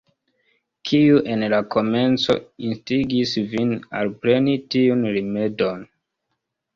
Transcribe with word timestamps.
Kiu, 0.89 1.17
en 1.33 1.41
la 1.53 1.57
komenco, 1.75 2.35
instigis 2.69 3.33
vin 3.51 3.73
alpreni 3.99 4.57
tiun 4.77 5.05
rimedon? 5.19 5.85